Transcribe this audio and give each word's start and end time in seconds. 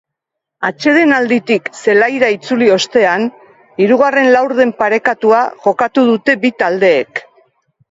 Atsedenalditik 0.69 1.69
zelaira 1.81 2.29
itzuli 2.37 2.71
ostean, 2.77 3.27
hirugarren 3.83 4.33
laurden 4.37 4.75
parekatua 4.81 5.45
jokatu 5.69 6.09
dute 6.11 6.39
bi 6.47 6.55
taldeek. 6.65 7.25